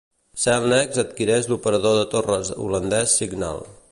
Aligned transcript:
Cellnex 0.43 1.01
adquireix 1.01 1.51
l'operador 1.51 1.99
de 1.99 2.09
torres 2.15 2.51
holandès 2.65 3.17
Cignal. 3.21 3.63